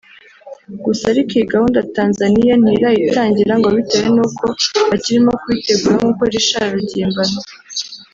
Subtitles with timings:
[0.85, 4.45] Gusa ariko iyi gahunda Tanzaniya ntirayitangira ngo bitewe n’uko
[4.89, 7.37] bakirimo kubitegura nk’uko Richard Rugimbana